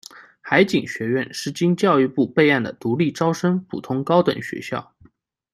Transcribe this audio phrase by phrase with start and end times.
[0.41, 4.95] 海警学院是经教育部备案的独立招生普通高等学校。